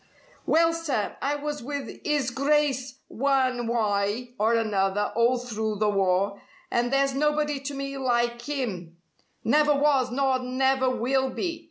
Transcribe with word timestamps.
"Well, 0.47 0.73
sir, 0.73 1.15
I 1.21 1.35
was 1.35 1.61
with 1.61 1.99
'is 2.03 2.31
Grice 2.31 2.95
one 3.07 3.67
wye 3.67 4.33
or 4.39 4.55
another 4.55 5.13
all 5.15 5.37
through 5.37 5.75
the 5.75 5.91
war, 5.91 6.41
and 6.71 6.91
there's 6.91 7.13
nobody 7.13 7.59
to 7.59 7.75
me 7.75 7.99
like 7.99 8.49
'im 8.49 8.97
never 9.43 9.75
was 9.75 10.09
nor 10.09 10.39
never 10.39 10.89
will 10.89 11.29
be. 11.29 11.59